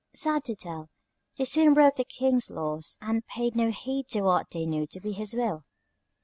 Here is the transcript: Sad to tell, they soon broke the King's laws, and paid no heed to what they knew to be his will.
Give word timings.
Sad 0.15 0.43
to 0.45 0.55
tell, 0.55 0.89
they 1.37 1.45
soon 1.45 1.75
broke 1.75 1.93
the 1.95 2.03
King's 2.03 2.49
laws, 2.49 2.97
and 3.01 3.23
paid 3.27 3.55
no 3.55 3.69
heed 3.69 4.07
to 4.07 4.23
what 4.23 4.49
they 4.49 4.65
knew 4.65 4.87
to 4.87 4.99
be 4.99 5.11
his 5.11 5.35
will. 5.35 5.63